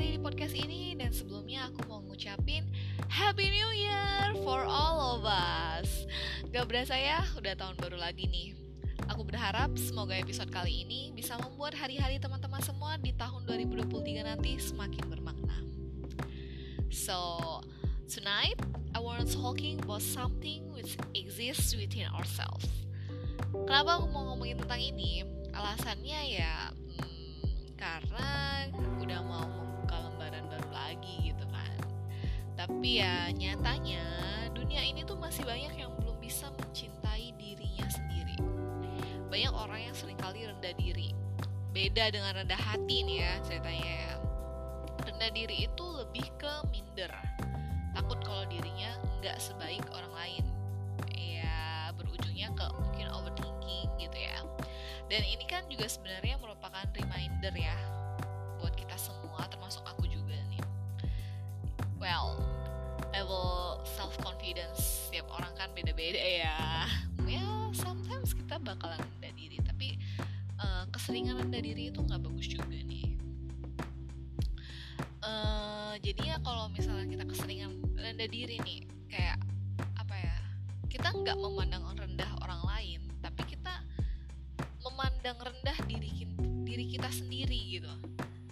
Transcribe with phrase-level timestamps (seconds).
[0.00, 2.64] kembali di podcast ini dan sebelumnya aku mau ngucapin
[3.12, 6.08] Happy New Year for all of us.
[6.48, 8.56] Gak berasa ya, udah tahun baru lagi nih.
[9.12, 14.56] Aku berharap semoga episode kali ini bisa membuat hari-hari teman-teman semua di tahun 2023 nanti
[14.56, 15.68] semakin bermakna.
[16.88, 17.60] So,
[18.08, 18.56] tonight
[18.96, 22.64] I want talking about something which exists within ourselves.
[23.52, 25.28] Kenapa aku mau ngomongin tentang ini?
[25.52, 26.72] Alasannya ya
[27.76, 28.64] karena
[28.96, 29.59] udah mau
[32.80, 34.00] tapi ya nyatanya
[34.56, 38.40] dunia ini tuh masih banyak yang belum bisa mencintai dirinya sendiri.
[39.28, 41.12] Banyak orang yang sering kali rendah diri.
[41.76, 44.12] Beda dengan rendah hati nih ya ceritanya ya.
[45.12, 47.12] Rendah diri itu lebih ke minder.
[47.92, 50.44] Takut kalau dirinya nggak sebaik orang lain.
[51.20, 54.40] Ya berujungnya ke mungkin overthinking gitu ya.
[55.12, 57.99] Dan ini kan juga sebenarnya merupakan reminder ya
[65.20, 66.88] setiap orang kan beda-beda ya.
[67.28, 67.44] Ya
[67.76, 70.00] sometimes kita bakalan rendah diri tapi
[70.56, 73.20] uh, keseringan rendah diri itu nggak bagus juga nih.
[75.20, 78.80] Uh, jadi ya kalau misalnya kita keseringan rendah diri nih
[79.12, 79.36] kayak
[80.00, 80.36] apa ya
[80.88, 83.76] kita nggak memandang rendah orang lain tapi kita
[84.80, 86.32] memandang rendah diri
[86.64, 87.92] diri kita sendiri gitu.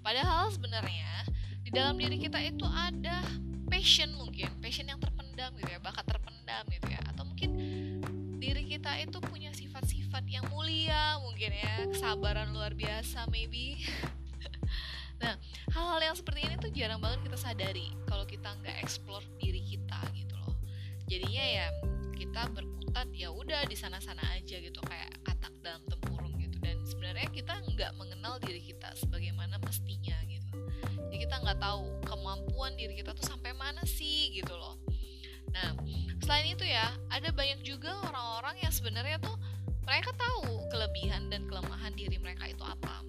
[0.00, 1.28] Padahal sebenarnya
[1.60, 3.20] di dalam diri kita itu ada
[3.68, 4.96] passion mungkin, passion yang
[5.34, 7.50] terpendam gitu ya, bakat terpendam gitu ya, atau mungkin
[8.38, 13.82] diri kita itu punya sifat-sifat yang mulia mungkin ya, kesabaran luar biasa maybe.
[15.22, 15.34] nah,
[15.74, 19.98] hal-hal yang seperti ini tuh jarang banget kita sadari kalau kita nggak explore diri kita
[20.14, 20.54] gitu loh.
[21.10, 21.66] Jadinya ya
[22.14, 27.26] kita berkutat ya udah di sana-sana aja gitu kayak katak dalam tempurung gitu dan sebenarnya
[27.34, 30.54] kita nggak mengenal diri kita sebagaimana mestinya gitu
[31.10, 34.78] jadi kita nggak tahu kemampuan diri kita tuh sampai mana sih gitu loh
[35.54, 35.70] nah
[36.18, 39.38] selain itu ya ada banyak juga orang-orang yang sebenarnya tuh
[39.86, 43.06] mereka tahu kelebihan dan kelemahan diri mereka itu apa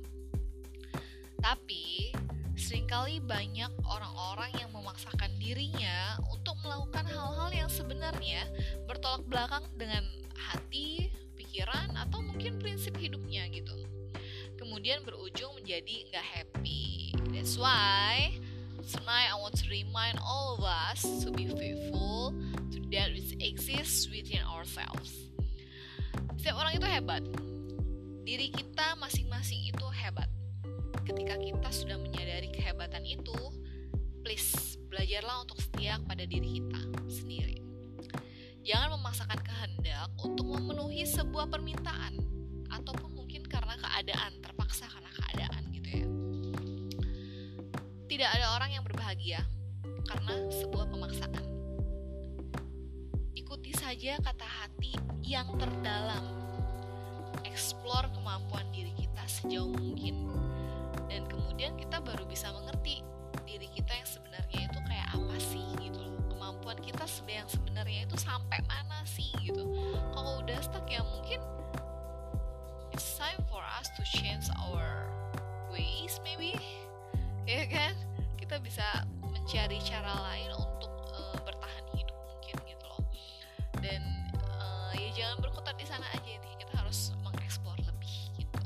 [1.42, 2.14] tapi
[2.56, 8.48] sering kali banyak orang-orang yang memaksakan dirinya untuk melakukan hal-hal yang sebenarnya
[8.88, 10.02] bertolak belakang dengan
[10.34, 13.76] hati, pikiran, atau mungkin prinsip hidupnya gitu
[14.66, 17.14] kemudian berujung menjadi nggak happy.
[17.32, 18.34] That's why
[18.86, 22.38] tonight I want to remind all of us to be faithful
[22.70, 25.34] to that which exists within ourselves.
[26.38, 27.24] Setiap orang itu hebat.
[28.22, 30.30] Diri kita masing-masing itu hebat.
[31.02, 33.38] Ketika kita sudah menyadari kehebatan itu,
[34.22, 37.58] please belajarlah untuk setia kepada diri kita sendiri.
[38.66, 42.22] Jangan memaksakan kehendak untuk memenuhi sebuah permintaan
[42.70, 46.06] ataupun mungkin karena keadaan terpaksa karena keadaan gitu ya
[48.16, 48.72] tidak ada orang
[49.26, 49.42] yang berbahagia
[50.06, 51.46] karena sebuah pemaksaan.
[53.34, 54.94] Ikuti saja kata hati
[55.26, 56.26] yang terdalam.
[57.42, 60.30] Explore kemampuan diri kita sejauh mungkin.
[61.10, 63.02] Dan kemudian kita baru bisa mengerti
[63.50, 66.22] diri kita yang sebenarnya itu kayak apa sih gitu loh.
[66.30, 69.66] Kemampuan kita yang sebenarnya itu sampai mana sih gitu.
[70.14, 71.42] Kalau udah stuck ya mungkin
[72.94, 75.10] it's time for us to change our
[75.74, 76.54] ways maybe.
[77.46, 77.94] Ya kan?
[78.42, 79.06] Kita bisa
[79.46, 82.98] mencari cara lain untuk uh, bertahan hidup mungkin gitu loh.
[83.78, 84.02] Dan
[84.42, 88.62] uh, ya jangan berkutat di sana aja nih kita harus mengeksplor lebih gitu.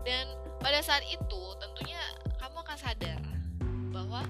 [0.00, 0.32] Dan
[0.64, 2.00] pada saat itu tentunya
[2.40, 3.20] kamu akan sadar
[3.92, 4.24] bahwa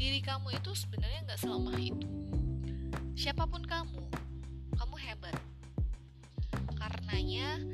[0.00, 2.08] diri kamu itu sebenarnya nggak selemah itu.
[3.20, 4.00] Siapa pun kamu
[4.80, 5.36] kamu hebat.
[6.80, 7.68] Karenanya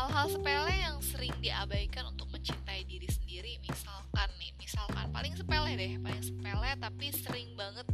[0.00, 6.00] Hal-hal sepele yang sering diabaikan untuk mencintai diri sendiri, misalkan nih, misalkan paling sepele deh,
[6.00, 7.84] paling sepele tapi sering banget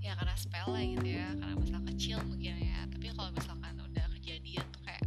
[0.00, 2.80] ya karena sepele gitu ya, karena masalah kecil mungkin ya.
[2.88, 5.04] Tapi kalau misalkan udah kejadian tuh kayak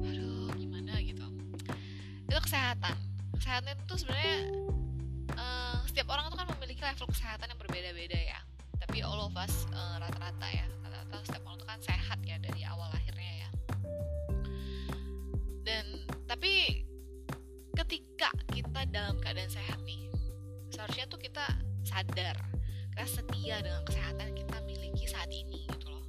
[0.00, 1.28] aduh gimana gitu.
[2.24, 2.96] Itu kesehatan.
[3.36, 4.38] Kesehatan itu sebenarnya
[5.36, 8.40] uh, setiap orang tuh kan memiliki level kesehatan yang berbeda-beda ya
[8.80, 11.99] tapi all of us uh, rata-rata ya rata-rata setiap orang itu kan sehat
[16.30, 16.86] tapi
[17.74, 20.06] ketika kita dalam keadaan sehat nih
[20.70, 21.42] seharusnya tuh kita
[21.82, 22.38] sadar
[22.94, 26.06] kita setia dengan kesehatan yang kita miliki saat ini gitu loh.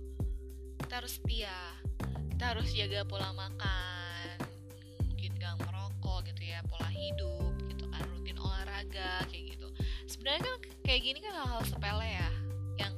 [0.78, 1.58] Kita harus setia
[2.38, 4.38] kita harus jaga pola makan
[5.10, 9.74] mungkin gak merokok gitu ya pola hidup gitu kan rutin olahraga kayak gitu.
[10.06, 12.30] Sebenarnya kan kayak gini kan hal-hal sepele ya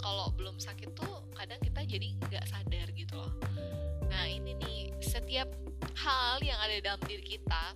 [0.04, 3.32] kalau belum sakit tuh kadang kita jadi nggak sadar gitu loh.
[4.12, 5.48] Nah ini nih setiap
[5.96, 7.72] hal yang ada dalam diri kita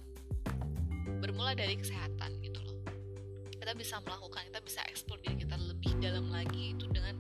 [1.24, 2.84] bermula dari kesehatan gitu loh.
[3.48, 7.16] Kita bisa melakukan kita bisa eksplor diri kita lebih dalam lagi itu dengan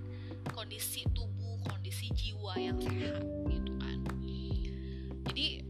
[0.51, 4.03] kondisi tubuh kondisi jiwa yang sehat gitu kan.
[5.31, 5.63] Jadi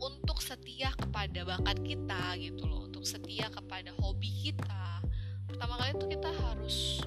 [0.00, 5.04] untuk setia kepada bakat kita gitu loh untuk setia kepada hobi kita
[5.44, 7.04] pertama kali itu kita harus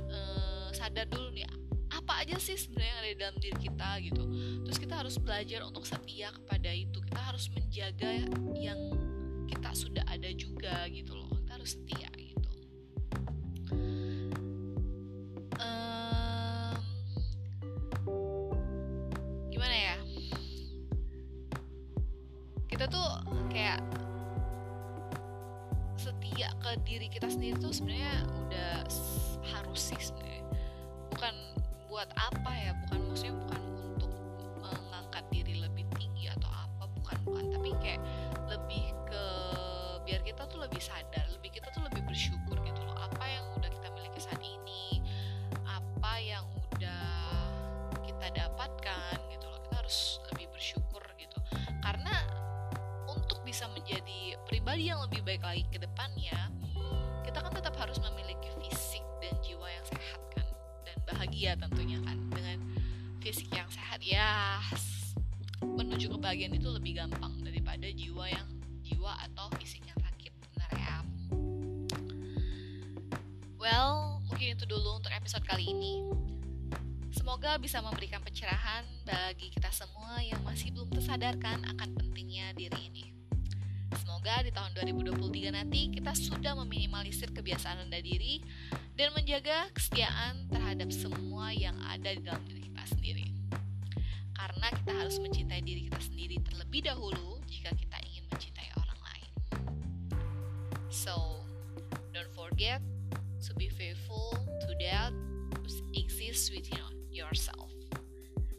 [0.84, 1.48] sadar dulu nih
[1.96, 4.24] apa aja sih sebenarnya yang ada di dalam diri kita gitu.
[4.68, 7.00] Terus kita harus belajar untuk setia kepada itu.
[7.00, 8.10] Kita harus menjaga
[8.60, 8.82] yang
[9.48, 11.32] kita sudah ada juga gitu loh.
[11.40, 12.52] Kita harus setia gitu.
[15.56, 16.76] Um,
[19.48, 19.98] gimana ya?
[22.68, 23.08] Kita tuh
[23.48, 23.80] kayak
[25.96, 28.84] setia ke diri kita sendiri tuh sebenarnya udah
[29.48, 30.43] harus sih sebenarnya
[31.24, 31.56] bukan
[31.88, 34.12] buat apa ya bukan maksudnya bukan untuk
[34.60, 37.44] mengangkat diri lebih tinggi atau apa bukan bukan.
[37.48, 38.04] Tapi kayak
[38.52, 39.26] lebih ke
[40.04, 43.00] biar kita tuh lebih sadar lebih kita tuh lebih bersyukur gitu loh.
[43.00, 45.00] Apa yang udah kita miliki saat ini
[45.64, 46.44] apa yang
[46.76, 47.08] udah
[48.04, 49.64] kita dapatkan gitu loh.
[49.64, 51.40] Kita harus lebih bersyukur gitu.
[51.80, 52.20] Karena
[53.08, 56.52] untuk bisa menjadi pribadi yang lebih baik lagi ke depannya
[57.24, 58.53] kita kan tetap harus memiliki
[61.44, 62.18] bahagia tentunya kan.
[62.32, 62.60] Dengan
[63.20, 64.64] fisik yang sehat ya
[65.60, 68.48] menuju kebahagiaan itu lebih gampang daripada jiwa yang
[68.80, 70.98] jiwa atau fisik yang sakit benar ya?
[73.60, 76.08] Well mungkin itu dulu untuk episode kali ini.
[77.12, 83.06] Semoga bisa memberikan pencerahan bagi kita semua yang masih belum tersadarkan akan pentingnya diri ini.
[84.00, 88.40] Semoga di tahun 2023 nanti kita sudah meminimalisir kebiasaan rendah diri
[88.96, 90.43] dan menjaga kesetiaan
[90.74, 93.30] terhadap semua yang ada di dalam diri kita sendiri.
[94.34, 99.32] Karena kita harus mencintai diri kita sendiri terlebih dahulu jika kita ingin mencintai orang lain.
[100.90, 101.46] So,
[102.10, 102.82] don't forget
[103.46, 104.34] to be faithful
[104.66, 105.14] to that
[105.62, 106.82] which exists within
[107.14, 107.70] yourself.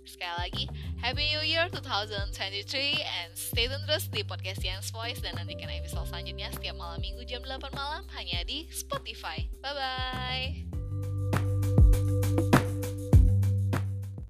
[0.06, 0.64] Sekali lagi,
[1.02, 6.06] Happy New Year 2023 and stay tune terus di podcast Yans Voice dan nantikan episode
[6.06, 9.50] selanjutnya setiap malam minggu jam 8 malam hanya di Spotify.
[9.58, 10.63] Bye-bye!